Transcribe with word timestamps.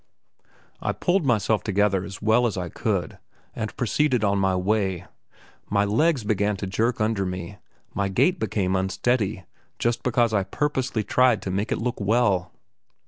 I 0.81 0.93
pulled 0.93 1.27
myself 1.27 1.61
together 1.61 2.03
as 2.03 2.23
well 2.23 2.47
as 2.47 2.57
I 2.57 2.69
could 2.69 3.19
and 3.55 3.77
proceeded 3.77 4.23
on 4.23 4.39
my 4.39 4.55
way; 4.55 5.05
my 5.69 5.85
legs 5.85 6.23
began 6.23 6.57
to 6.57 6.65
jerk 6.65 6.99
under 6.99 7.23
me, 7.23 7.59
my 7.93 8.07
gait 8.09 8.39
became 8.39 8.75
unsteady 8.75 9.43
just 9.77 10.01
because 10.01 10.33
I 10.33 10.41
purposely 10.43 11.03
tried 11.03 11.43
to 11.43 11.51
make 11.51 11.71
it 11.71 11.77
look 11.77 12.01
well. 12.01 12.51